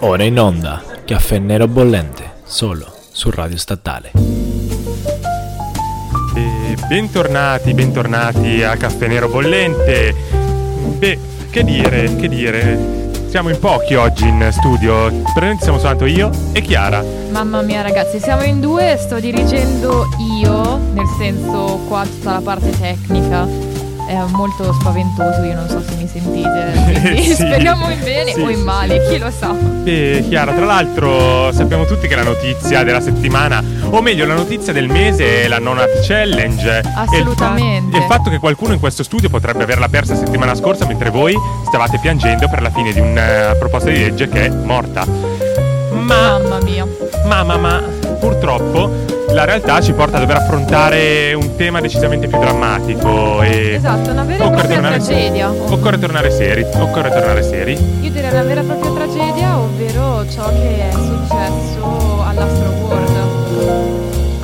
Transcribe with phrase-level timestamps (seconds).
[0.00, 4.12] Ora in onda, caffè nero bollente, solo su Radio Statale.
[6.36, 10.14] E bentornati, bentornati a Caffè Nero Bollente.
[10.98, 11.18] Beh,
[11.50, 13.10] che dire, che dire.
[13.28, 15.08] Siamo in pochi oggi in studio.
[15.08, 17.02] Praticamente siamo soltanto io e Chiara.
[17.30, 20.06] Mamma mia ragazzi, siamo in due, sto dirigendo
[20.40, 23.48] io, nel senso qua tutta la parte tecnica.
[24.06, 25.82] È molto spaventoso, io non so
[26.20, 26.46] Quindi
[27.28, 28.62] Sì, speriamo in bene sì, o in sì.
[28.62, 29.52] male, chi lo sa.
[29.52, 34.72] Beh, Chiara, tra l'altro sappiamo tutti che la notizia della settimana, o meglio la notizia
[34.72, 36.68] del mese è la Nonat Challenge.
[36.68, 37.96] E il fa- Assolutamente.
[37.96, 41.36] E il fatto che qualcuno in questo studio potrebbe averla persa settimana scorsa mentre voi
[41.66, 45.04] stavate piangendo per la fine di una proposta di legge che è morta.
[45.92, 46.86] Ma Mamma mia.
[47.26, 47.82] Mamma, ma
[48.18, 48.90] purtroppo
[49.32, 54.22] la realtà ci porta a dover affrontare un tema decisamente più drammatico e Esatto, una
[54.24, 55.50] vera e occorre propria tornare, tragedia.
[55.50, 57.72] occorre tornare seri, occorre tornare seri.
[58.00, 61.67] Io direi una vera e propria tragedia, ovvero ciò che è successo.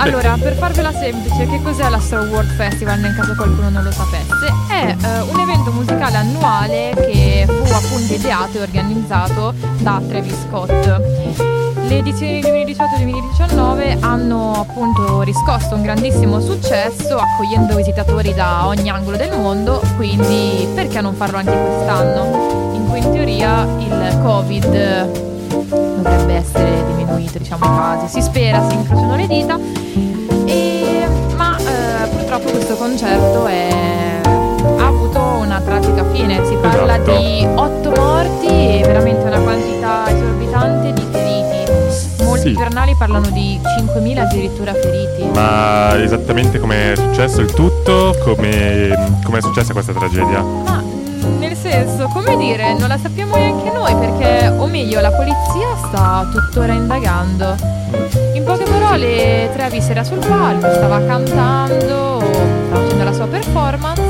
[0.05, 4.53] Allora, per farvela semplice, che cos'è l'Astro World Festival nel caso qualcuno non lo sapesse?
[4.69, 10.71] È eh, un evento musicale annuale che fu appunto ideato e organizzato da Travis Scott.
[11.89, 19.31] Le edizioni 2018-2019 hanno appunto riscosso un grandissimo successo accogliendo visitatori da ogni angolo del
[19.31, 22.73] mondo, quindi perché non farlo anche quest'anno?
[22.75, 25.04] In cui in teoria il Covid
[27.15, 28.09] diminuito, diciamo i casi.
[28.09, 29.59] Si spera, si incrociano le dita.
[30.47, 36.45] E- ma eh, purtroppo questo concerto è- ha avuto una tragica fine.
[36.47, 37.19] Si parla Esatto.
[37.19, 42.23] di otto morti e veramente una quantità esorbitante di feriti.
[42.25, 42.55] Molti Sì.
[42.55, 45.25] giornali parlano di 5.000 addirittura feriti.
[45.35, 50.43] Ma esattamente come è successo il tutto, come come è successa questa tragedia?
[50.43, 50.83] Ma
[51.39, 56.27] nel senso, come dire, non la sappiamo neanche noi perché, o meglio, la polizia sta
[56.33, 57.55] tuttora indagando.
[58.33, 62.23] In poche parole, Travis era sul palco, stava cantando,
[62.67, 64.03] stava facendo la sua performance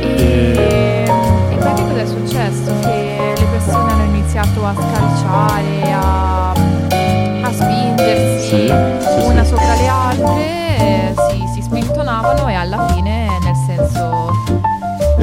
[0.00, 1.04] e,
[1.50, 2.72] e poi che cosa è successo?
[2.80, 6.37] Che le persone hanno iniziato a scalciare, a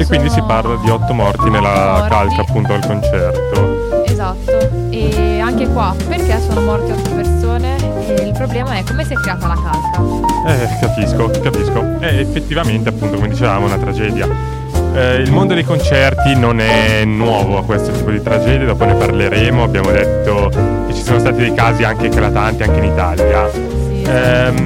[0.06, 2.08] E quindi si sono parla di otto morti nella morti.
[2.10, 4.04] calca appunto del concerto.
[4.04, 7.76] Esatto, e anche qua perché sono morte otto persone?
[8.06, 10.00] E il problema è come si è creata la calca.
[10.46, 11.98] Eh, capisco, capisco.
[11.98, 14.28] È effettivamente, appunto, come dicevamo, una tragedia.
[14.94, 18.94] Eh, il mondo dei concerti non è nuovo a questo tipo di tragedie, dopo ne
[18.94, 19.64] parleremo.
[19.64, 20.50] Abbiamo detto
[20.86, 23.50] che ci sono stati dei casi anche eclatanti anche in Italia.
[23.50, 24.04] Sì.
[24.06, 24.65] Ehm,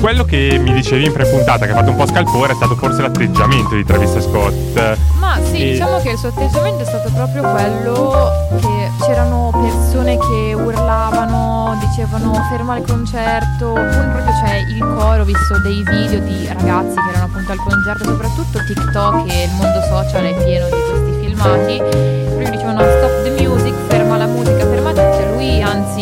[0.00, 3.02] quello che mi dicevi in prepuntata, che ha fatto un po' scalpore, è stato forse
[3.02, 4.96] l'atteggiamento di Travis Scott.
[5.18, 10.16] Ma sì, e- diciamo che il suo atteggiamento è stato proprio quello che c'erano persone
[10.16, 16.46] che urlavano, dicevano ferma il concerto, proprio c'è il coro, ho visto dei video di
[16.46, 20.80] ragazzi che erano appunto al concerto, soprattutto TikTok e il mondo social è pieno di
[20.90, 26.00] questi filmati, proprio dicevano stop the music, ferma la musica, ferma tutto, lui anzi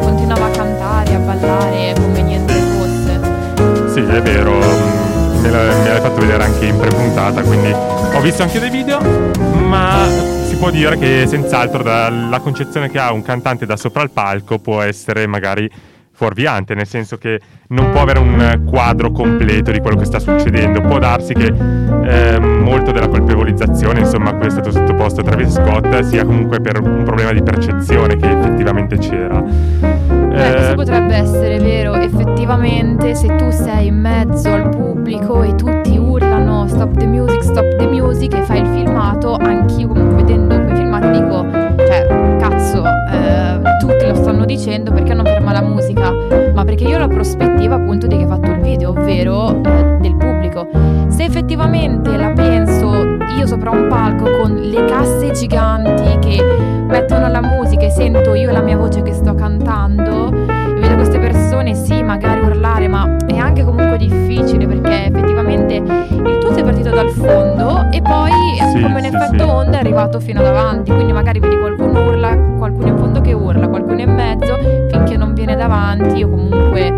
[0.00, 1.97] continuava a cantare, a ballare
[4.16, 4.58] è vero,
[5.40, 9.00] me l'hai fatto vedere anche in prepuntata, quindi ho visto anche dei video,
[9.66, 10.06] ma
[10.46, 14.58] si può dire che senz'altro dalla concezione che ha un cantante da sopra il palco
[14.58, 15.70] può essere magari
[16.18, 20.80] fuorviante, nel senso che non può avere un quadro completo di quello che sta succedendo.
[20.80, 26.00] Può darsi che eh, molto della colpevolizzazione, insomma, a cui è stato sottoposto Travis Scott,
[26.00, 30.17] sia comunque per un problema di percezione che effettivamente c'era.
[30.38, 35.54] Beh, Eh, questo potrebbe essere vero, effettivamente se tu sei in mezzo al pubblico e
[35.56, 40.54] tutti urlano stop the music, stop the music e fai il filmato, anch'io comunque vedendo
[40.62, 46.12] quei filmati dico, cioè, cazzo, eh, tutti lo stanno dicendo perché non ferma la musica,
[46.54, 49.96] ma perché io ho la prospettiva appunto di chi ha fatto il video, ovvero eh,
[50.00, 50.68] del pubblico.
[51.08, 52.07] Se effettivamente
[53.48, 56.42] sopra un palco con le casse giganti che
[56.86, 61.18] mettono la musica e sento io la mia voce che sto cantando e vedo queste
[61.18, 66.90] persone sì magari urlare ma è anche comunque difficile perché effettivamente il tutto è partito
[66.90, 68.30] dal fondo e poi
[68.70, 69.48] Sì, come un sì, effetto sì.
[69.48, 73.66] onda è arrivato fino davanti quindi magari vedi qualcuno urla qualcuno in fondo che urla
[73.68, 74.58] qualcuno in mezzo
[75.38, 76.92] viene davanti o comunque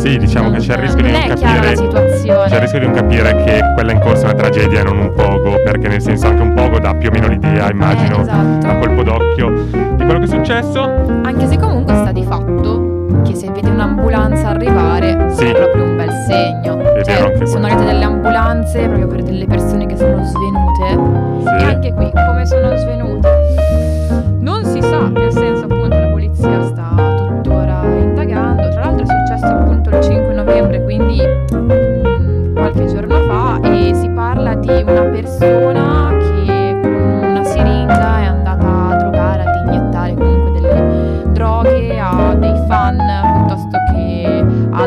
[0.00, 1.76] Sì, diciamo che non- c'è il rischio di non chiara la capire.
[1.76, 4.82] situazione C'è il rischio di non capire che quella in corso è una tragedia e
[4.82, 8.18] non un pogo, perché nel senso anche un pogo dà più o meno l'idea, immagino,
[8.18, 8.66] Eh, esatto.
[8.66, 10.82] a colpo d'occhio di quello che è successo.
[11.22, 12.92] Anche se comunque sta di fatto
[13.24, 15.44] che se vedi un'ambulanza arrivare Sì.
[15.46, 16.78] è proprio un bel segno.
[16.94, 21.48] È cioè, sono arrivate delle ambulanze proprio per delle persone che sono svenute.
[21.58, 21.64] Sì.
[21.64, 23.28] E anche qui, come sono svenute?
[24.40, 25.43] Non si sa, nel senso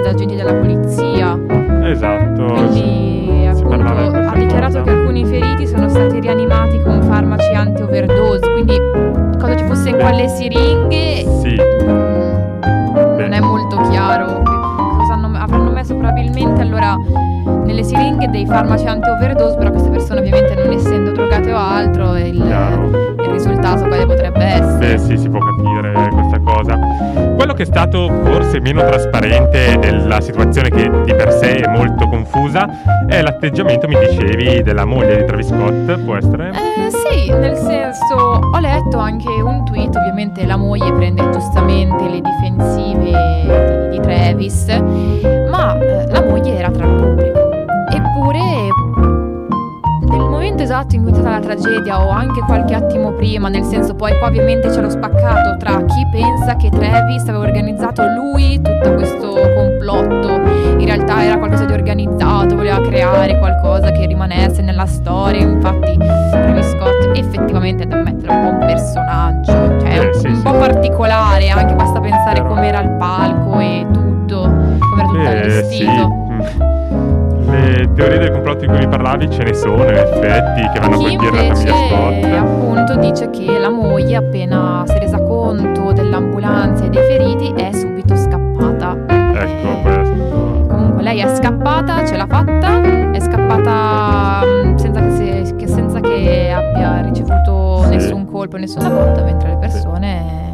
[0.07, 1.37] ad agenti della polizia.
[1.83, 2.45] Esatto.
[2.45, 4.81] Quindi appunto, ha dichiarato cosa.
[4.83, 8.75] che alcuni feriti sono stati rianimati con farmaci anti-overdose, quindi
[9.37, 10.03] cosa ci fosse in Beh.
[10.03, 14.41] quelle siringhe Sì, mm, non è molto chiaro.
[14.97, 16.95] Cosa hanno- avranno messo probabilmente allora
[17.63, 22.35] nelle siringhe dei farmaci anti-overdose, però queste persone ovviamente non essendo drogate o altro, il,
[22.35, 24.77] il risultato quale potrebbe essere.
[24.93, 25.39] Beh, sì, si può
[27.57, 32.69] che è stato forse meno trasparente della situazione che di per sé è molto confusa
[33.07, 36.49] è l'atteggiamento, mi dicevi, della moglie di Travis Scott, può essere?
[36.49, 42.21] Eh, sì, nel senso, ho letto anche un tweet, ovviamente la moglie prende giustamente le
[42.21, 44.67] difensive di, di Travis,
[45.49, 47.49] ma eh, la moglie era tra il pubblico.
[47.89, 48.56] Eppure,
[50.57, 53.93] momento esatto in cui è stata la tragedia o anche qualche attimo prima, nel senso
[53.93, 58.93] poi qua ovviamente c'è lo spaccato tra chi pensa che Travis aveva organizzato lui tutto
[58.95, 60.29] questo complotto,
[60.77, 66.69] in realtà era qualcosa di organizzato, voleva creare qualcosa che rimanesse nella storia, infatti Travis
[66.71, 70.41] Scott effettivamente è da mettere un po' un personaggio, cioè Eh, un, sì, un sì.
[70.41, 75.85] po' particolare, anche basta pensare com'era il palco e tutto, come era tutto Eh, sì.
[75.85, 76.07] allestito.
[76.31, 77.26] Mm.
[77.49, 80.95] Le teorie del complotto di cui mi parlavi ce ne sono, in effetti, che vanno
[80.95, 82.23] a colpire la famiglia Scott.
[82.37, 87.71] appunto dice che la moglie appena si è resa conto dell'ambulanza e dei feriti è
[87.73, 88.95] subito scappata.
[89.07, 90.65] Ecco, questo.
[90.67, 96.51] Comunque lei è scappata, ce l'ha fatta, è scappata mm, senza che, che- senza che
[96.51, 97.89] abbia ricevuto Sì.
[97.89, 100.46] nessun colpo, nessuna botta, mentre le persone,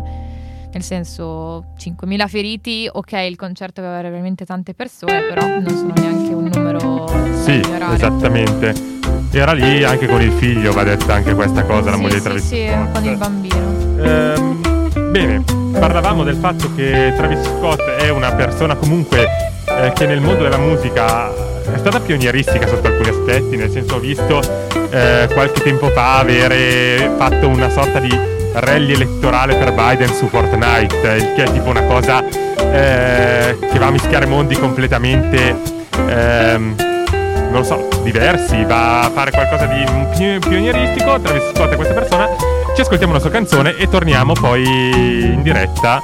[0.73, 6.33] nel senso 5.000 feriti, ok il concerto aveva veramente tante persone, però non sono neanche
[6.33, 7.07] un numero
[7.43, 7.61] Sì,
[7.93, 8.73] esattamente.
[9.31, 12.19] Era lì anche con il figlio, va detta anche questa cosa, la Sì, moglie di
[12.19, 13.71] sì, Travis sì, con il bambino.
[14.03, 15.43] Ehm, bene,
[15.79, 19.27] parlavamo del fatto che Travis Scott è una persona comunque
[19.65, 23.99] eh, che nel mondo della musica è stata pionieristica sotto alcuni aspetti, nel senso ho
[23.99, 24.39] visto
[24.91, 28.09] eh, qualche tempo fa avere fatto una sorta di
[28.53, 33.87] rally elettorale per Biden su Fortnite, il che è tipo una cosa eh, che va
[33.87, 35.55] a mischiare mondi completamente...
[36.07, 36.75] ehm,
[37.53, 39.85] non lo so, diversi, va a fare qualcosa di
[40.17, 42.27] pi- pionieristico, Travis Scott è questa persona,
[42.73, 46.01] ci ascoltiamo una sua canzone e torniamo poi in diretta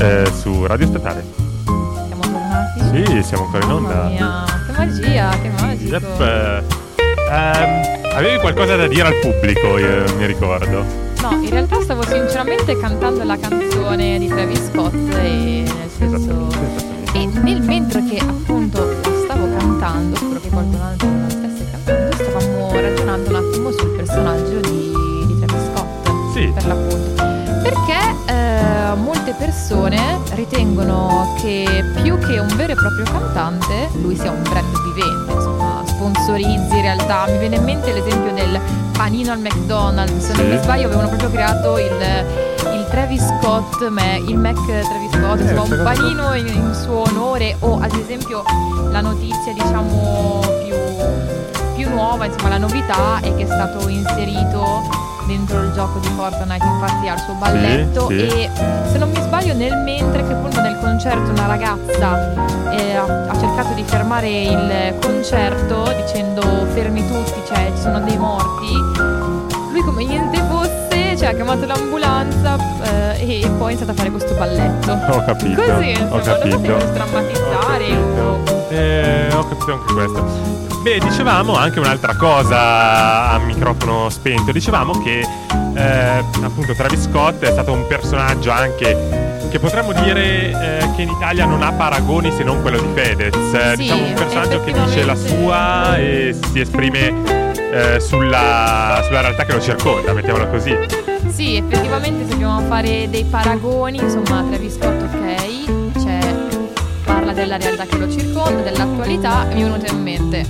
[0.00, 1.24] eh, su Radio Statale.
[1.64, 2.80] Siamo tornati?
[3.06, 4.02] Sì, siamo ancora in onda.
[4.08, 5.94] mia, che magia, che magico.
[5.94, 6.64] Yep.
[7.30, 7.82] Ehm,
[8.12, 11.09] avevi qualcosa da dire al pubblico, io mi ricordo.
[11.22, 16.48] No, in realtà stavo sinceramente cantando la canzone di Travis Scott e nel senso...
[17.12, 18.94] E nel mentre che appunto
[19.24, 23.90] stavo cantando, spero che qualcun altro non la stesse cantando, stavamo ragionando un attimo sul
[23.96, 24.92] personaggio di,
[25.26, 26.52] di Travis Scott, Sì.
[26.54, 27.22] per l'appunto.
[27.62, 34.30] Perché eh, molte persone ritengono che più che un vero e proprio cantante, lui sia
[34.30, 37.26] un brand vivente, insomma, sponsorizzi in realtà.
[37.26, 38.60] Mi viene in mente l'esempio del
[39.00, 41.90] panino al McDonald's, se non mi sbaglio avevano proprio creato il,
[42.74, 47.56] il Travis Scott, il Mac Travis Scott, Eh, insomma un panino in, in suo onore
[47.60, 48.42] o ad esempio
[48.90, 50.74] la notizia diciamo più,
[51.76, 54.82] più nuova, insomma la novità è che è stato inserito
[55.30, 58.26] dentro il gioco di Fortnite, infatti ha il suo balletto sì.
[58.26, 58.50] e
[58.90, 63.38] se non mi sbaglio nel mentre che appunto nel concerto una ragazza eh, ha, ha
[63.38, 68.72] cercato di fermare il concerto dicendo fermi tutti, cioè ci sono dei morti,
[69.70, 72.56] lui come niente fosse, cioè ha chiamato l'ambulanza
[73.14, 74.92] eh, e poi ha iniziato a fare questo balletto.
[74.92, 75.62] Ho capito.
[75.62, 76.72] Così, insomma, ho non so se capito.
[76.74, 78.59] per strammatizzare o...
[78.70, 80.58] Eh, ho capito anche questo.
[80.82, 84.52] Beh, dicevamo anche un'altra cosa a microfono spento.
[84.52, 85.26] Dicevamo che
[85.74, 91.10] eh, appunto Travis Scott è stato un personaggio anche che potremmo dire eh, che in
[91.10, 93.34] Italia non ha paragoni se non quello di Fedez.
[93.52, 97.12] Eh, Sì, diciamo un personaggio che dice la sua e si esprime
[97.72, 100.74] eh, sulla, sulla realtà che lo circonda, mettiamola così.
[101.28, 104.99] Sì, effettivamente se dobbiamo fare dei paragoni, insomma, Travis Scott
[107.30, 110.46] parla della realtà che lo circonda, dell'attualità, mi è venuto in mente.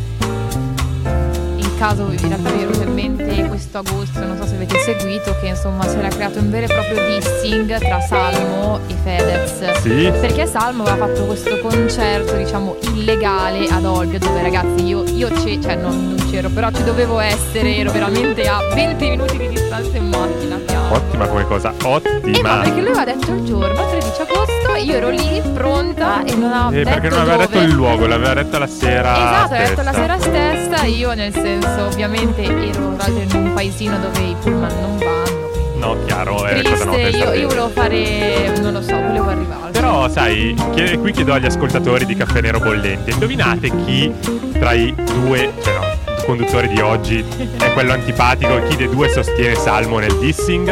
[1.57, 4.79] Il caso, in realtà mi è venuto in mente questo agosto, non so se avete
[4.79, 9.71] seguito, che insomma si era creato un vero e proprio dissing tra Salmo Fedez.
[9.81, 15.29] Sì, Perché Salmo aveva fatto questo concerto, diciamo, illegale ad Olbia, dove ragazzi io, io
[15.29, 19.49] c'è, cioè non, non c'ero, però ci dovevo essere, ero veramente a 20 minuti di
[19.49, 20.57] distanza in macchina.
[20.57, 20.95] piano.
[20.95, 22.59] ottima come cosa, E ottima.
[22.61, 26.69] perché lui aveva detto il giorno, 13 agosto, io ero lì pronta e non aveva
[26.81, 27.47] Eh, detto perché non aveva dove.
[27.49, 29.13] detto il luogo, l'aveva detto la sera.
[29.17, 34.21] Esatto, aveva detto la sera stessa, io nel senso ovviamente ero in un paesino dove
[34.21, 35.40] i pullman non vanno,
[35.81, 36.99] no, chiaro, è cosa nota.
[36.99, 39.71] Triste, in io, io volevo fare, non lo so, volevo arrivare.
[39.73, 44.13] Però, sai, chie- qui chiedo agli ascoltatori di Caffè Nero Bollente, indovinate chi
[44.53, 47.25] tra i due, cioè no, conduttori di oggi
[47.59, 50.69] è quello antipatico e chi dei due sostiene Salmo nel dissing?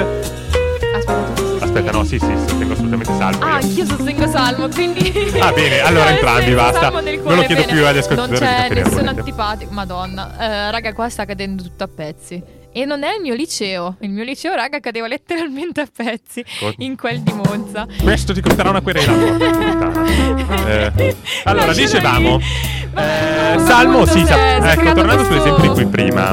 [1.60, 3.44] Aspetta, no, sì, sì, sostengo assolutamente Salmo.
[3.44, 3.66] Ah, io.
[3.66, 5.06] anch'io sostengo Salmo, quindi...
[5.40, 6.90] Ah, bene, allora entrambi, basta.
[6.90, 7.66] Non lo chiedo bene.
[7.66, 9.72] più agli ascoltatori Non di c'è nessun antipatico.
[9.72, 12.42] Madonna, eh, raga, qua sta cadendo tutto a pezzi.
[12.72, 13.96] E non è il mio liceo.
[14.00, 16.44] Il mio liceo, raga, cadeva letteralmente a pezzi.
[16.60, 17.87] Co- In quel di Monza.
[18.02, 20.37] Questo ti costerà una querela.
[20.68, 22.38] Eh, allora, Lasciami- dicevamo,
[22.96, 26.32] eh, Salmo, sì, sa- ecco, tornando sull'esempio di cui prima,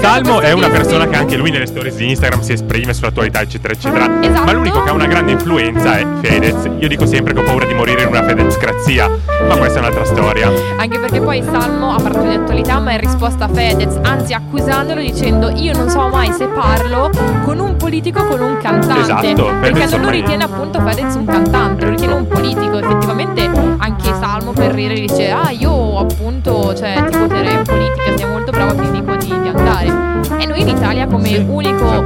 [0.00, 3.74] Salmo è una persona che anche lui nelle stories di Instagram si esprime sull'attualità, eccetera,
[3.74, 4.20] eccetera.
[4.20, 4.44] Esatto.
[4.44, 6.68] Ma l'unico che ha una grande influenza è Fedez.
[6.78, 10.04] Io dico sempre che ho paura di morire in una Fedezcrazia, ma questa è un'altra
[10.04, 10.50] storia.
[10.78, 15.00] Anche perché poi Salmo ha parlato di attualità, ma in risposta a Fedez, anzi accusandolo
[15.00, 17.10] dicendo io non so mai se parlo
[17.44, 19.00] con un politico o con un cantante.
[19.00, 22.78] Esatto, perché Fedez non lo ormai- ritiene appunto Fedez un cantante, lo ritiene un politico.
[22.78, 28.26] Effettivamente anche Salmo per ridere dice ah io appunto cioè ti voterei in politica, sei
[28.26, 29.16] molto bravo, ti dico
[29.88, 30.42] andare.
[30.42, 32.04] E noi in Italia come Sì, unico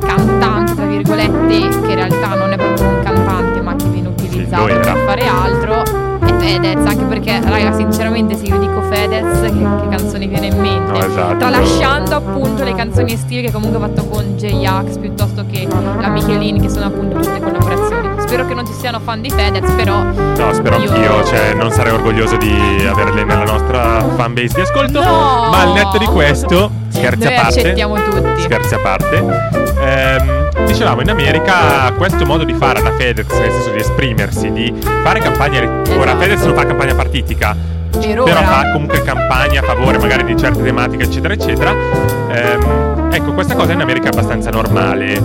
[0.00, 4.66] cantante, tra virgolette, che in realtà non è proprio un cantante, ma che viene utilizzato
[4.66, 5.82] Sì, per fare altro,
[6.20, 6.86] è Fedez.
[6.86, 10.92] Anche perché, raga, sinceramente, se io dico Fedez, che, che canzoni viene in mente?
[10.92, 11.36] No, esatto.
[11.38, 16.60] Tralasciando appunto le canzoni estive che comunque ha fatto con J-Ax piuttosto che la Michelin,
[16.60, 17.85] che sono appunto tutte collaborazioni.
[18.26, 20.02] Spero che non ci siano fan di Fedez, però.
[20.02, 25.02] No, spero io- anch'io, cioè non sarei orgoglioso di averle nella nostra fanbase di ascolto.
[25.02, 25.48] No!
[25.50, 27.60] Ma al netto di questo, scherzi Noi a parte.
[27.60, 28.40] accettiamo tutti.
[28.42, 29.24] Scherzi a parte.
[29.78, 34.74] ehm, dicevamo in America questo modo di fare alla Fedez, nel senso di esprimersi, di
[35.04, 35.60] fare campagna.
[35.60, 36.18] Ora Esatto.
[36.18, 37.54] Fedez non fa campagna partitica,
[37.92, 38.42] Per però ora.
[38.42, 41.70] fa comunque campagna a favore magari di certe tematiche, eccetera, eccetera.
[42.32, 45.22] Ehm, ecco, questa cosa in America è abbastanza normale.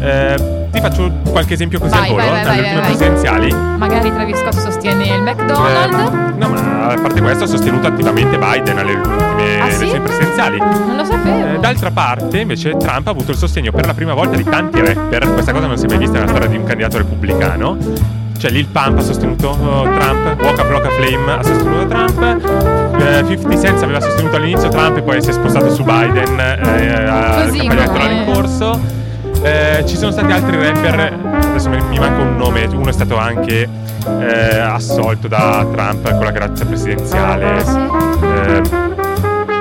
[0.00, 2.90] Eh, ti faccio qualche esempio così Vai, al volo, vai, vai, dalle vai, ultime vai.
[2.96, 3.54] presidenziali.
[3.78, 5.96] Magari Travis Scott sostiene il McDonald's.
[5.96, 9.76] Ehm, no, ma a parte questo ha sostenuto attivamente Biden alle ultime Ah, sì?
[9.76, 10.58] elezioni presidenziali.
[10.58, 11.54] Non lo sapevo.
[11.54, 14.80] Eh, d'altra parte, invece, Trump ha avuto il sostegno per la prima volta di tanti
[14.80, 15.32] rapper.
[15.32, 17.76] Questa cosa non si è mai vista nella storia di un candidato repubblicano.
[18.36, 22.20] Cioè, Lil Pump ha sostenuto oh, Trump, Waka Flocka Flame ha sostenuto Trump,
[23.00, 27.04] eh, 50 Cent aveva sostenuto all'inizio Trump e poi si è spostato su Biden eh,
[27.08, 28.80] a Così campagna elettorale in corso.
[29.44, 33.68] Eh, ci sono stati altri rapper, adesso mi manca un nome, uno è stato anche
[34.06, 37.58] eh, assolto da Trump con la grazia presidenziale.
[38.22, 38.62] Eh,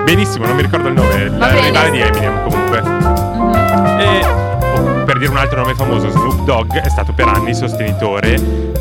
[0.05, 2.81] benissimo, non mi ricordo il nome, il rivale di Eminem comunque.
[2.81, 3.99] Mhm.
[3.99, 8.35] E oh, per dire un altro nome famoso, Snoop Dogg è stato per anni sostenitore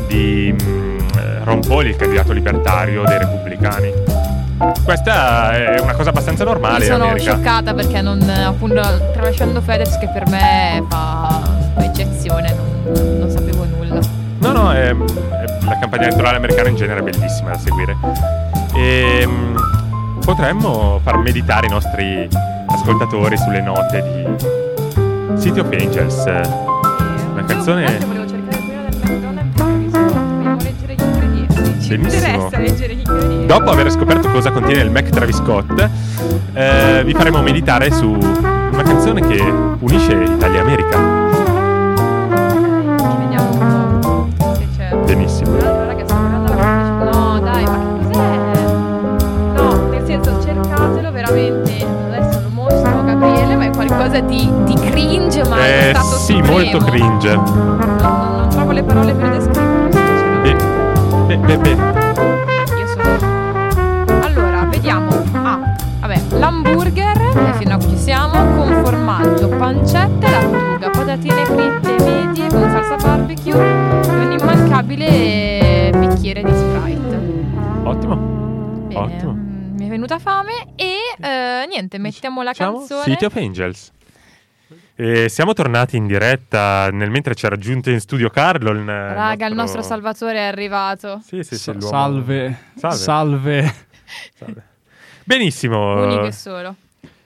[0.07, 3.91] di mm, eh, Ron Paul, il candidato libertario dei repubblicani.
[4.83, 7.31] Questa è una cosa abbastanza normale in sono America.
[7.33, 8.81] scioccata perché non, appunto,
[9.11, 11.41] tralasciando Fedez che per me fa,
[11.77, 12.55] eccezione,
[12.85, 13.99] non, non sapevo nulla.
[14.39, 14.95] No, no, è- è-
[15.65, 17.97] la campagna elettorale americana in genere è bellissima da seguire.
[18.75, 19.55] E mm,
[20.23, 22.27] potremmo far meditare i nostri
[22.67, 26.25] ascoltatori sulle note di City of Angels.
[26.25, 31.81] La canzone- Io volevo cercare quella del McDonald's perché mi sono- vogliamo leggere gli ingredienti.
[31.81, 33.02] Ci interessa leggere gli ingredienti.
[33.45, 35.89] Dopo aver scoperto cosa contiene il Mac Travis Scott,
[36.53, 39.39] eh, vi faremo meditare su una canzone che
[39.79, 40.97] unisce Italia e America.
[43.19, 44.95] Vediamo po' se c'è.
[45.05, 45.51] Benissimo.
[45.51, 48.37] No, dai, ma che cos'è?
[49.55, 51.85] No, nel senso, cercatelo veramente.
[52.11, 56.33] Adesso lo mostro Gabriele, ma è qualcosa di, di cringe, ma è Eh, stato sì,
[56.33, 56.51] supremo.
[56.51, 57.35] molto cringe.
[57.35, 59.91] Non, non- non trovo le parole per descriverlo.
[59.91, 60.65] sinceramente.
[61.27, 62.02] Beh, beh, beh, beh.
[68.03, 75.89] Siamo, con formaggio, pancetta e lattuga, patatine fritte medie con salsa barbecue e un immancabile
[75.95, 77.21] bicchiere di Sprite.
[77.83, 78.15] Ottimo.
[78.87, 79.31] Bene, Ottimo.
[79.31, 83.03] mm, mi è venuta fame e eh, niente, mettiamo la Diciamo canzone.
[83.05, 83.91] City of Angels.
[84.95, 88.71] E siamo tornati in diretta nel mentre ci ha raggiunto in studio Carlo.
[88.71, 91.21] Il Raga, il nostro Salvatore è arrivato.
[91.25, 91.71] Sì, sì, sì.
[91.71, 92.57] L'uomo- salve.
[92.75, 92.97] Salve.
[92.97, 93.73] Salve.
[94.35, 94.63] Salve.
[95.23, 96.03] Benissimo.
[96.03, 96.75] Unico e solo.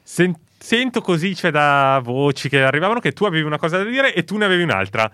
[0.04, 4.14] Sen- sento così, cioè, da voci che arrivavano che tu avevi una cosa da dire
[4.14, 5.10] e tu ne avevi un'altra.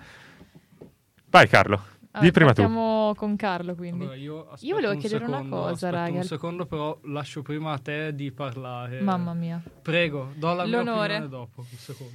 [1.30, 1.92] Vai, Carlo.
[2.00, 2.62] Di Vabbè, prima tu.
[2.62, 4.04] partiamo con Carlo, quindi.
[4.04, 6.18] Allora, io, Io volevo un chiedere una secondo, cosa, aspetto raga.
[6.18, 9.02] Un secondo, però lascio prima a te di parlare.
[9.02, 9.62] Mamma mia.
[9.82, 11.02] Prego, do la mia L'onore.
[11.18, 11.62] opinione dopo.
[11.70, 12.14] Un secondo.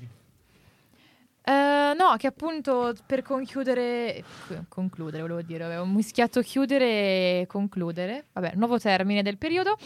[1.45, 8.27] Eh, no, che appunto per conchiudere, c- concludere volevo dire, avevo mischiato chiudere e concludere,
[8.33, 9.77] vabbè, nuovo termine del periodo.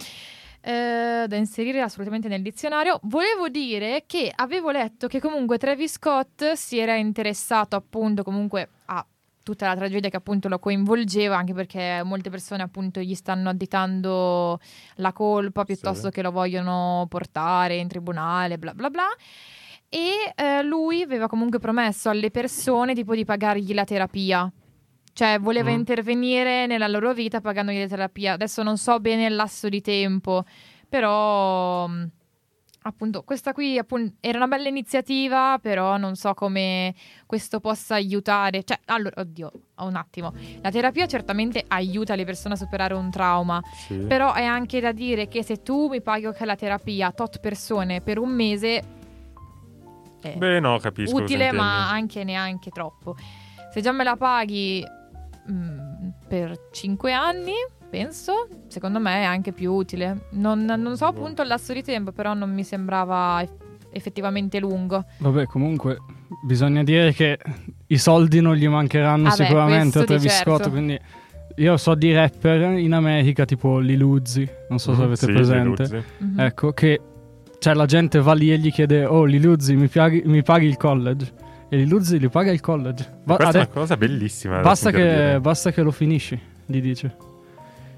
[0.62, 3.00] Eh, da inserire assolutamente nel dizionario.
[3.02, 9.04] Volevo dire che avevo letto che comunque Travis Scott si era interessato appunto comunque a
[9.42, 14.61] tutta la tragedia che appunto lo coinvolgeva, anche perché molte persone appunto gli stanno additando
[14.97, 16.12] la colpa piuttosto Sì.
[16.12, 19.07] che lo vogliono portare in tribunale, bla bla bla.
[19.88, 24.50] E eh, lui aveva comunque promesso alle persone tipo di pagargli la terapia.
[25.14, 25.75] Cioè voleva Mm.
[25.75, 28.33] intervenire nella loro vita pagandogli la terapia.
[28.33, 30.45] Adesso non so bene il lasso di tempo,
[30.88, 32.11] però mh,
[32.85, 36.95] appunto questa qui appun- era una bella iniziativa, però non so come
[37.26, 38.64] questo possa aiutare.
[38.64, 40.33] Cioè, allora, oddio, un attimo.
[40.62, 43.97] La terapia certamente aiuta le persone a superare un trauma, Sì.
[43.99, 47.38] però è anche da dire che se tu mi paghi ok la terapia a tot
[47.38, 48.83] persone per un mese
[50.23, 51.16] è Beh, no, capisco.
[51.16, 53.14] utile, ma anche neanche troppo.
[53.73, 54.85] Se già me la paghi
[55.51, 57.53] mm, per 5 anni,
[57.91, 60.27] penso, secondo me è anche più utile.
[60.33, 63.53] Non, non so appunto il lasso di tempo, però non mi sembrava eff-
[63.93, 65.05] effettivamente lungo.
[65.19, 65.99] Vabbè, comunque
[66.45, 67.39] bisogna dire che
[67.89, 70.57] i soldi non gli mancheranno Vabbè, sicuramente a Travis certo.
[70.57, 70.99] Scott, quindi
[71.57, 75.33] io so di rapper in America tipo Lil Uzi, non so se Mm, avete sì,
[75.33, 75.83] presente.
[75.85, 76.07] Liluzzi.
[76.19, 76.41] Mhm.
[76.41, 77.01] Ecco che
[77.59, 80.67] cioè la gente va lì e gli chiede "Oh, Lil Uzi, mi, paghi, mi paghi
[80.67, 81.31] il college?"
[81.73, 83.21] E Lil Uzi gli paga il college.
[83.25, 84.61] Va- Questa è una cosa bellissima.
[84.61, 87.17] basta, che, basta che lo finisci, gli dice.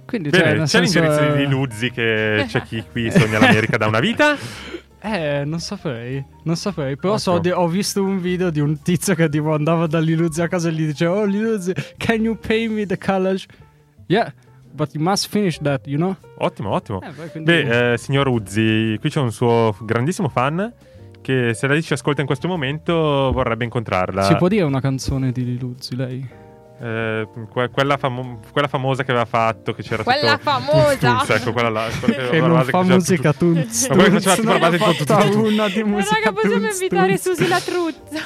[0.07, 3.77] Quindi Bene, cioè, c'è senso, l'indirizzo eh, di Luzzi che c'è chi qui sogna l'America
[3.77, 4.37] da una vita.
[5.07, 6.97] Eh, non saprei, non saprei.
[6.97, 10.49] Però so ho visto un video di un tizio che tipo andava da Liluzzi a
[10.49, 13.47] casa e gli diceva Oh Liluzzi, can you pay me the college?
[14.07, 14.33] Yeah,
[14.73, 16.17] but you must finish that, you know?
[16.39, 17.03] Ottimo, ottimo.
[17.03, 20.73] Eh, beh, quindi- Beh, eh, signor Uzzi, qui c'è un suo grandissimo fan
[21.25, 22.93] che se la dice ascolta in questo momento
[23.33, 24.23] vorrebbe incontrarla.
[24.25, 26.43] Si può dire una canzone di Liluzzi, lei?
[26.77, 30.97] Eh, que- quella, famo- quella famosa che aveva fatto, che c'era Quella famosa!
[31.19, 31.87] Tunz, ecco, quella là.
[32.01, 34.97] quella che Che non fa che musica tunz, Ma poi tunz, faceva tipo la base
[34.97, 37.21] tutto- una di musica raga, possiamo tunz, invitare tunz.
[37.23, 38.21] Susi la truzza.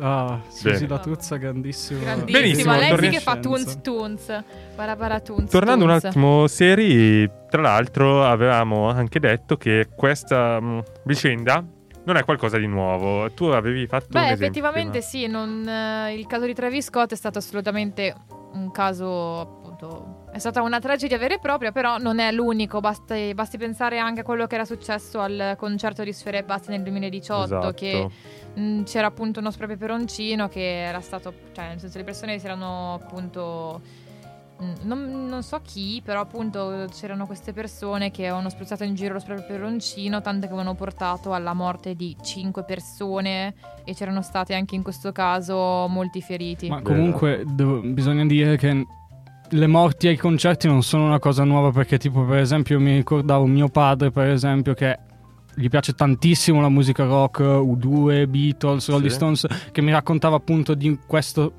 [0.00, 2.00] Ah, Susi la Truzza, grandissima.
[2.00, 4.42] Grandissima, Benissimo, lei sì che fa tunz tunz.
[4.74, 11.64] Barabara tunz Tornando un attimo seri, tra l'altro avevamo anche detto che questa mh, vicenda
[12.04, 13.30] non è qualcosa di nuovo.
[13.32, 15.04] Tu avevi fatto Beh, effettivamente prima.
[15.04, 18.14] sì, non, eh, il caso di Travis Scott è stato assolutamente
[18.52, 23.32] un caso appunto è stata una tragedia vera e propria, però non è l'unico, basti,
[23.34, 26.82] basti pensare anche a quello che era successo al concerto di Sfere e Basta nel
[26.82, 27.72] 2018 Esatto.
[27.72, 28.08] che
[28.54, 32.46] mh, c'era appunto uno spray peperoncino che era stato, cioè nel senso le persone si
[32.46, 33.80] erano appunto
[34.82, 39.18] non, non so chi, però appunto c'erano queste persone che avevano spruzzato in giro lo
[39.20, 44.74] spray peperoncino, tanto che avevano portato alla morte di 5 persone e c'erano stati anche
[44.74, 46.68] in questo caso molti feriti.
[46.68, 48.86] Ma comunque devo- bisogna dire che
[49.50, 53.44] le morti ai concerti non sono una cosa nuova perché tipo per esempio mi ricordavo
[53.44, 54.98] mio padre per esempio che
[55.54, 59.14] gli piace tantissimo la musica rock, U2, Beatles, Rolling Sì.
[59.14, 61.52] Stones, che mi raccontava appunto di questo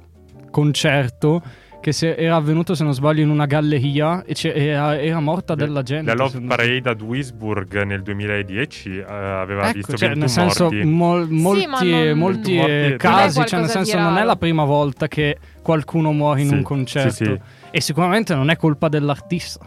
[0.51, 1.41] concerto
[1.85, 5.83] che se- era avvenuto se non sbaglio in una galleria e era, era morta della
[5.83, 6.15] gente.
[6.15, 10.63] La Love Parade a Duisburg nel 2010 eh, aveva Ecco, visto cioè, 21 nel senso,
[10.63, 10.83] morti.
[10.83, 14.35] mol- molti, ma non- molti Non è eh, casi, cioè, nel senso, non è la
[14.35, 17.11] prima volta che qualcuno muore in Sì, un concerto.
[17.13, 17.39] sì, sì.
[17.69, 19.63] E sicuramente non è colpa dell'artista.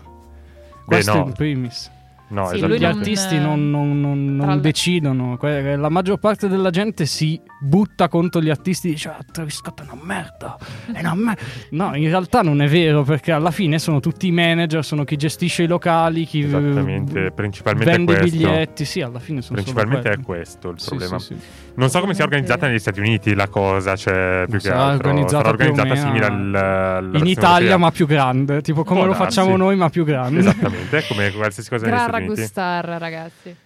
[0.85, 1.25] Questo no.
[1.27, 1.89] in primis.
[2.31, 2.87] No, Sì, Gli esattamente.
[2.87, 5.37] non- artisti non, non- non- non decidono.
[5.39, 9.57] Que- La maggior parte della gente si butta contro gli artisti e dice: Ah, Travis
[9.57, 10.59] Scott è una merda.
[10.93, 11.39] È una mer-".
[11.71, 15.17] No, in realtà non è vero perché alla fine sono tutti i manager, sono chi
[15.17, 18.85] gestisce i locali, chi Esattamente, eh, principalmente vende i biglietti.
[18.85, 21.19] Sì, alla fine sono Principalmente solo è questo il Sì, problema.
[21.19, 21.67] sì, sì.
[21.79, 25.09] Non so come sia organizzata negli Stati Uniti la cosa, cioè più che sarà altro
[25.11, 27.77] organizzata sarà organizzata simile al, alla In Italia, europea.
[27.79, 29.37] ma più grande, tipo come Può lo darsi.
[29.37, 30.41] facciamo noi, ma più grande.
[30.41, 32.35] Esattamente, come qualsiasi cosa negli Stati Uniti.
[32.35, 33.57] Ragustar, ragazzi.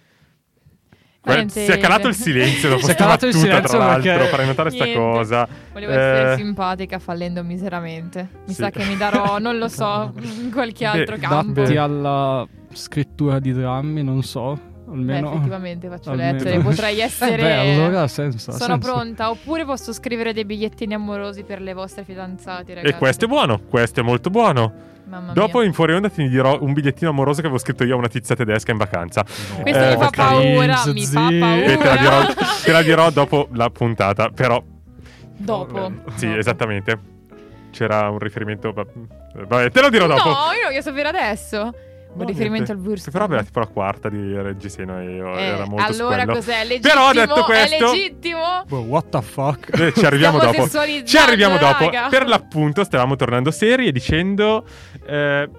[1.25, 3.77] Guarda, Niente- si è calato il silenzio dopo Si è questa calato il battuta, silenzio
[3.77, 5.01] tra l'altro, perché- farei notare sta Niente.
[5.01, 5.47] cosa.
[5.71, 8.29] Volevo essere Eh, simpatica fallendo miseramente.
[8.45, 8.61] Mi sì.
[8.61, 11.61] sa che mi darò, non lo so, in qualche altro Beh, campo.
[11.61, 14.59] Datti alla scrittura di drammi, non so,
[14.93, 15.33] Beh, almeno...
[15.33, 17.33] effettivamente faccio almeno- lettere, potrei essere...
[17.33, 18.51] Eh beh, allora ha senso.
[18.51, 18.91] ha Sono senso.
[18.91, 22.93] pronta, oppure posso scrivere dei bigliettini amorosi per le vostre fidanzate, ragazzi.
[22.93, 24.91] E questo è buono, questo è molto buono.
[25.05, 25.67] Mamma Dopo mia.
[25.67, 28.35] in fuori onda ti dirò un bigliettino amoroso che avevo scritto io a una tizia
[28.35, 29.23] tedesca in vacanza.
[29.23, 31.63] Questo Eh, mi fa paura, Zii, mi fa paura.
[31.63, 34.63] E te la, dirò, te la dirò dopo la puntata, però
[35.35, 35.91] Dopo.
[36.15, 36.39] sì, Dopo.
[36.39, 36.99] esattamente.
[37.71, 38.85] C'era un riferimento va-
[39.47, 40.29] Vabbè, te lo dirò dopo.
[40.29, 41.73] No, io lo voglio sapere adesso.
[42.13, 42.71] Un No, riferimento niente.
[42.71, 43.11] al Wurst.
[43.11, 46.33] Però era tipo la quarta di Reggiseno e io Eh, era molto allora quello.
[46.35, 46.63] cos'è?
[46.63, 46.93] Legittimo?
[46.93, 48.63] Però detto questo- È legittimo?
[48.67, 49.79] Boh, what the fuck?
[49.79, 51.05] Eh, Ci arriviamo Stiamo dopo.
[51.05, 51.85] Ci arriviamo dopo.
[51.85, 52.07] raga.
[52.09, 54.63] Per l'appunto, stavamo tornando seri e dicendo.
[55.07, 55.49] eh,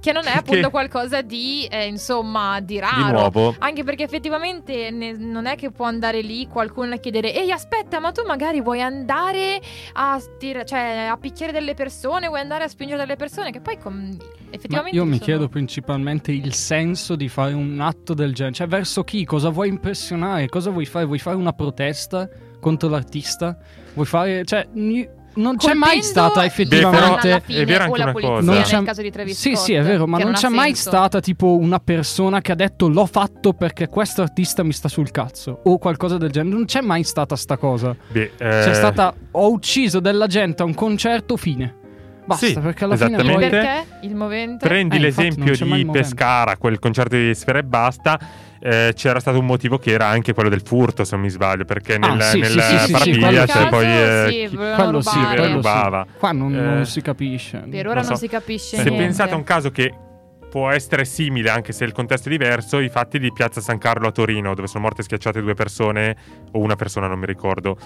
[0.00, 3.04] che non è Che- appunto qualcosa di, eh, insomma, di raro.
[3.04, 3.54] Di nuovo.
[3.58, 8.00] Anche perché effettivamente ne- non è che può andare lì qualcuno a chiedere Ehi aspetta
[8.00, 9.60] ma tu magari vuoi andare
[9.92, 13.78] a, tir- cioè, a picchiare delle persone Vuoi andare a spingere delle persone Che poi
[13.78, 18.34] com- Ma effettivamente io mi sono- chiedo principalmente il senso di fare un atto del
[18.34, 18.54] genere.
[18.54, 19.24] Cioè, verso chi?
[19.24, 20.48] Cosa vuoi impressionare?
[20.48, 21.04] Cosa vuoi fare?
[21.04, 22.28] Vuoi fare una protesta
[22.60, 23.56] contro l'artista?
[23.94, 24.44] Vuoi fare.
[24.44, 24.66] Cioè,
[25.40, 27.42] non c'è mai stata effettivamente.
[27.44, 28.46] fine, è vero anche una polizia, cosa.
[28.46, 30.48] Non nel c'è- caso di Travis Sì, Scott, sì, è vero, ma non ha c'è
[30.48, 30.88] mai senso.
[30.90, 35.10] stata tipo una persona che ha detto l'ho fatto perché questo artista mi sta sul
[35.10, 36.54] cazzo o qualcosa del genere.
[36.54, 37.94] Non c'è mai stata sta cosa.
[38.08, 41.74] Beh, C'è eh, stata ho ucciso della gente a un concerto, fine.
[42.26, 43.86] Basta, Sì, perché alla fine poi Perché?
[44.02, 44.66] Il movente?
[44.68, 45.90] Prendi Eh, l'esempio non c'è mai di.
[45.90, 48.18] Pescara, quel concerto di Sfera e Basta.
[48.62, 51.64] Eh, c'era stato un motivo che era anche quello del furto, se non mi sbaglio,
[51.64, 53.66] perché Ah, nel, sì, nel sì, sì, sì, parapiglia sì.
[53.70, 56.06] poi eh, Sì, chi- quello sì, quello rubava.
[56.06, 56.18] sì.
[56.18, 57.58] Qua non, non Eh, si capisce.
[57.70, 58.16] Per ora Non non so.
[58.16, 59.02] si capisce Se niente.
[59.02, 59.92] pensate a un caso che
[60.50, 64.08] può essere simile, anche se il contesto è diverso, i fatti di Piazza San Carlo
[64.08, 66.16] a Torino, dove sono morte schiacciate due persone,
[66.52, 67.78] o una persona, non mi ricordo.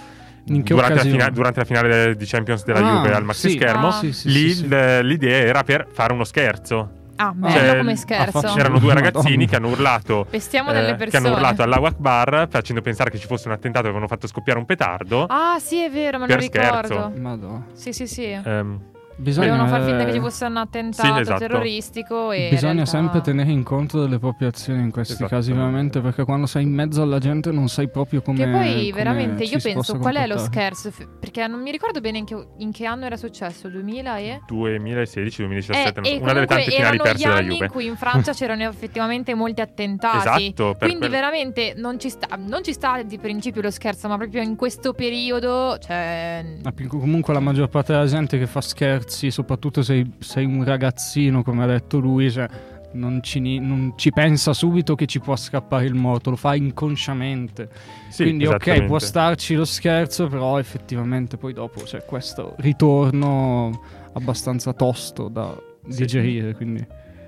[0.47, 3.57] Durante, la fina- durante la finale di Champions della Ah, Juve al maxi sì.
[3.57, 3.93] schermo, Ah.
[3.93, 6.91] Sì, sì, l- l'idea era per fare uno scherzo.
[7.29, 8.41] Ah, bello Cioè, come scherzo.
[8.41, 9.11] C'erano due Madonna.
[9.11, 10.27] ragazzini che hanno urlato.
[10.29, 11.27] Pestiamo eh, delle che persone.
[11.27, 14.59] hanno urlato Allahu Akbar facendo pensare che ci fosse un attentato e avevano fatto scoppiare
[14.59, 15.27] un petardo.
[15.29, 16.87] Ah, sì, è vero, me lo Per ricordo.
[16.87, 17.13] scherzo.
[17.17, 17.65] Madonna.
[17.73, 18.25] Sì, sì, sì.
[18.25, 18.81] Ehm,
[19.17, 21.39] Bisogna, Volevano far finta che ci eh, fosse un attentato Sì, esatto.
[21.39, 25.29] terroristico e Bisogna realtà- sempre tenere in conto delle proprie azioni in questi Esatto.
[25.31, 28.39] casi, veramente, perché quando sei in mezzo alla gente non sai proprio come.
[28.39, 30.91] Che poi come veramente io penso qual è lo scherzo?
[31.21, 34.41] Perché non mi ricordo bene in che, in che anno era successo, 2000 e...
[34.51, 37.65] 2016-2017, Eh, e una delle tante finali perse gli dalla anni Juve.
[37.67, 40.17] in cui in Francia c'erano effettivamente molti attentati.
[40.47, 44.17] Esatto, Quindi quello- veramente non ci, sta, non ci sta di principio lo scherzo, ma
[44.17, 46.45] proprio in questo periodo, cioè...
[46.63, 48.61] Ma comunque la maggior parte della gente che fa
[49.05, 52.49] scherzi, soprattutto se sei un ragazzino, come ha detto lui, cioè,
[52.93, 57.69] non, ci, non ci pensa subito che ci può scappare il morto, lo fa inconsciamente.
[58.09, 63.83] Sì, Quindi ok, può starci lo scherzo, però effettivamente poi dopo c'è questo ritorno
[64.15, 65.55] abbastanza tosto da
[65.89, 66.01] Sì.
[66.01, 66.55] digerire.
[66.55, 66.87] Quindi.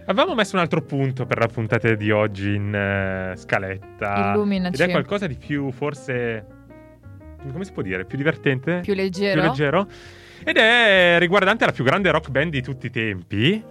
[0.08, 4.32] Avevamo messo un altro punto per la puntata di oggi in eh, scaletta.
[4.34, 4.80] Illuminaci.
[4.80, 6.46] Ed è qualcosa di più, forse.
[7.50, 8.04] Come si può dire?
[8.04, 8.80] Più divertente?
[8.82, 9.40] Più leggero.
[9.40, 9.88] Più leggero.
[10.44, 13.62] Ed è riguardante la più grande rock band di tutti i tempi,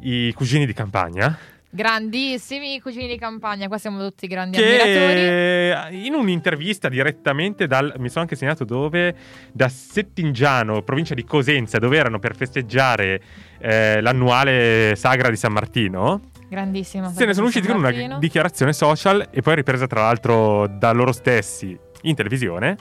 [0.00, 1.38] i Cugini di Campagna.
[1.68, 4.88] Grandissimi cugini di campagna, qua siamo tutti grandi ammiratori.
[4.88, 7.92] Che in un'intervista direttamente dal.
[7.98, 9.14] Mi sono anche segnato dove.
[9.52, 13.20] Da Settingiano, provincia di Cosenza, dove erano per festeggiare
[13.58, 16.30] eh, l'annuale sagra di San Martino.
[16.48, 17.10] Grandissima.
[17.10, 21.12] Se ne sono usciti con una dichiarazione social e poi ripresa tra l'altro da loro
[21.12, 22.76] stessi in televisione.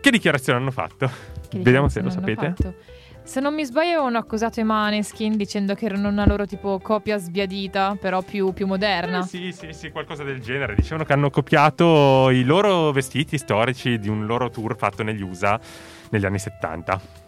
[0.00, 1.10] Che dichiarazione hanno fatto?
[1.48, 2.46] Che Vediamo se lo sapete.
[2.46, 2.74] fatto.
[3.22, 7.18] Se non mi sbaglio avevano accusato i Maneskin dicendo che erano una loro tipo copia
[7.18, 9.20] sbiadita, però più, più moderna.
[9.20, 10.74] Eh, sì, sì, sì, qualcosa del genere.
[10.74, 15.60] Dicevano che hanno copiato i loro vestiti storici di un loro tour fatto negli USA
[16.10, 17.19] negli anni 70.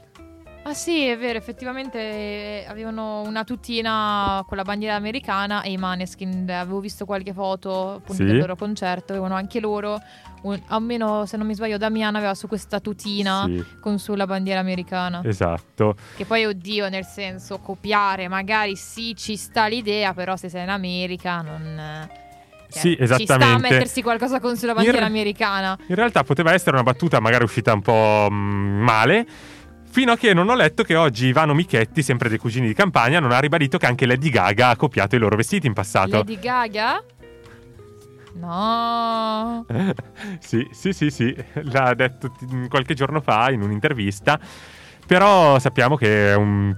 [0.72, 5.76] Ah sì, è vero, effettivamente eh, avevano una tutina con la bandiera americana e i
[5.76, 8.24] Maneskin, avevo visto qualche foto appunto Sì.
[8.24, 10.00] del loro concerto, avevano anche loro,
[10.44, 14.60] un- almeno se non mi sbaglio Damiano aveva su questa tutina Sì, con sulla bandiera
[14.60, 15.20] americana.
[15.24, 15.94] esatto.
[16.16, 20.70] Che poi, oddio, nel senso, copiare, magari sì, ci sta l'idea, però se sei in
[20.70, 22.08] America non...
[22.70, 23.68] cioè, Sì, Ci sta a esattamente.
[23.68, 25.76] mettersi qualcosa con sulla bandiera In- americana.
[25.88, 29.26] In realtà poteva essere una battuta magari uscita un po' mm, male.
[29.92, 33.20] Fino a che non ho letto che oggi Ivano Michetti, sempre dei cugini di campagna,
[33.20, 36.16] non ha ribadito che anche Lady Gaga ha copiato i loro vestiti in passato.
[36.16, 37.04] Lady Gaga?
[38.32, 39.66] No.
[40.40, 42.32] sì, sì, sì, sì, l'ha detto
[42.70, 44.40] qualche giorno fa in un'intervista.
[45.06, 46.74] Però sappiamo che è un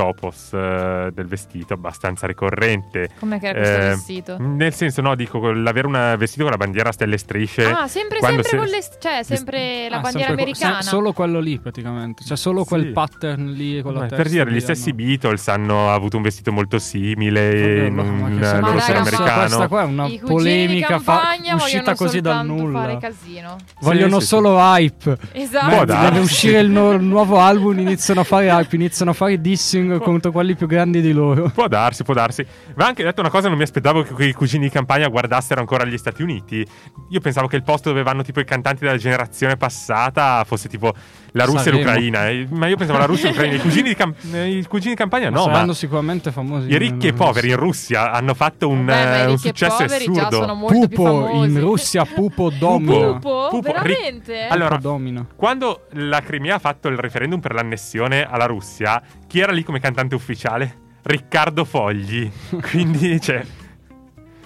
[0.00, 3.10] topos eh, del vestito abbastanza ricorrente.
[3.18, 4.36] Com'è che era questo Eh, vestito?
[4.38, 7.64] Nel senso, no, dico l'avere un vestito con la bandiera a stelle e strisce.
[7.64, 8.78] Ah, sempre, sempre se- con le...
[8.98, 10.80] Cioè, sempre la Ah, bandiera sempre americana.
[10.82, 12.68] se- solo quello lì praticamente, cioè solo Sì.
[12.68, 14.22] quel pattern lì con la Ma testa.
[14.22, 18.30] per dire, gli stessi hanno- Beatles hanno avuto un vestito molto simile in un loro
[18.62, 19.68] ma- Questa americano.
[19.68, 22.80] qua è una I polemica fa- uscita così dal nulla.
[22.80, 23.56] fare casino.
[23.80, 25.18] Vogliono sì, solo hype.
[25.32, 25.84] Esatto.
[25.84, 26.04] Darsi.
[26.10, 30.54] deve uscire il nuovo album, iniziano a fare hype, iniziano a fare dissing contro quelli
[30.54, 31.50] più grandi di loro.
[31.52, 32.46] Può darsi, può darsi.
[32.76, 35.84] Ma anche detto una cosa, non mi aspettavo che quei cugini di campagna guardassero ancora
[35.84, 36.64] gli Stati Uniti.
[37.10, 40.92] Io pensavo che il posto dove vanno tipo i cantanti della generazione passata fosse tipo
[41.32, 41.80] la Russia Sanremo.
[41.80, 42.28] e l'Ucraina.
[42.28, 43.54] Eh, Ma io pensavo la Russia e l'Ucraina.
[43.56, 46.68] I cugini di, cam- eh, i cugini di campagna no, ma saranno sicuramente famosi.
[46.70, 48.12] i ricchi e poveri in Russia.
[48.12, 50.30] Hanno fatto un, Vabbè, ma eh, un successo assurdo.
[50.30, 51.50] sono molto più Pupo famosi.
[51.50, 53.06] in Russia, Pupo domina.
[53.14, 53.46] Pupo?
[53.50, 54.46] Pupo, Veramente?
[54.48, 55.26] Allora, Pupo domina.
[55.36, 59.00] Quando la Crimea ha fatto il referendum per l'annessione alla Russia,
[59.30, 60.88] chi era lì come cantante ufficiale?
[61.02, 62.28] Riccardo Fogli.
[62.60, 63.46] Quindi, cioè,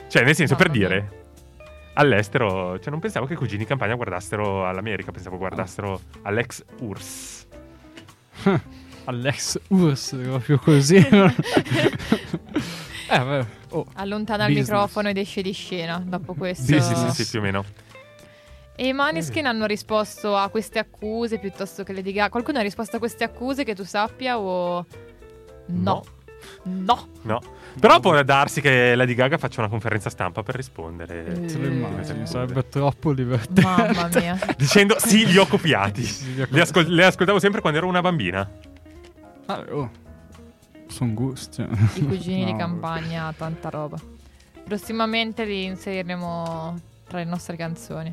[0.08, 1.24] cioè nel senso, per dire,
[1.94, 7.46] all'estero, cioè non pensavo che i cugini in campagna guardassero all'America, pensavo guardassero all'ex URSS.
[9.06, 10.96] Alex Urs, proprio così.
[10.96, 11.32] eh,
[13.08, 13.86] beh, oh.
[13.94, 16.64] Allontana il microfono ed esce di scena dopo questo.
[16.64, 17.64] Sì, sì, sì, sì, più o meno.
[18.76, 22.28] E i Maneskin hanno risposto a queste accuse piuttosto che Lady Gaga.
[22.30, 24.84] Qualcuno ha risposto a queste accuse che tu sappia o...
[25.66, 26.02] No.
[26.64, 27.08] No.
[27.22, 27.40] No.
[27.80, 31.48] Però può darsi che Lady Gaga faccia una conferenza stampa per rispondere.
[31.48, 33.62] Se lo Eh, immagini, sarebbe troppo divertente.
[33.62, 34.38] Mamma mia.
[34.56, 36.02] Dicendo sì, li ho copiati.
[36.02, 38.50] Sì, li ho Li ascol- le ascoltavo sempre quando ero una bambina.
[39.46, 39.90] Ah, oh.
[40.88, 41.62] Sono gusti.
[41.62, 41.68] cioè.
[41.94, 43.96] I cugini di No, campagna, tanta roba.
[44.64, 48.12] Prossimamente li inseriremo tra le nostre canzoni.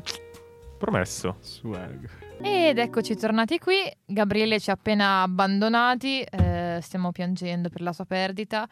[0.82, 1.36] Promesso.
[1.42, 2.08] Swag.
[2.42, 3.76] Ed eccoci tornati qui.
[4.04, 6.22] Gabriele ci ha appena abbandonati.
[6.22, 8.68] eh, stiamo piangendo per la sua perdita.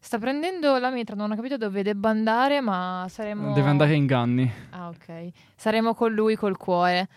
[0.00, 3.52] Sta prendendo la mitra, non ho capito dove debba andare, ma saremo.
[3.52, 4.52] Deve andare in ganni.
[4.70, 5.28] Ah, ok.
[5.54, 7.08] Saremo con lui col cuore.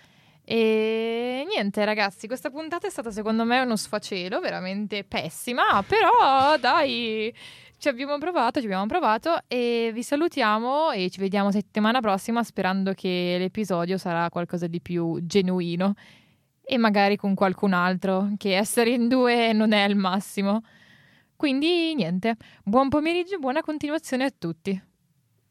[0.43, 7.33] E niente, ragazzi, questa puntata è stata secondo me uno sfacelo veramente pessima, però dai,
[7.85, 12.93] ci abbiamo provato, ci abbiamo provato e vi salutiamo e ci vediamo settimana prossima sperando
[12.93, 15.93] che l'episodio sarà qualcosa di più genuino
[16.63, 20.63] e magari con qualcun altro, che essere in due non è il massimo.
[21.35, 24.81] Quindi niente, buon pomeriggio e buona continuazione a tutti.